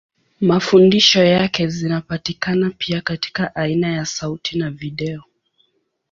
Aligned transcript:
Mafundisho 0.41 1.23
yake 1.23 1.67
zinapatikana 1.67 2.69
pia 2.77 3.01
katika 3.01 3.55
aina 3.55 3.87
ya 3.87 4.05
sauti 4.05 4.57
na 4.57 4.71
video. 4.71 5.23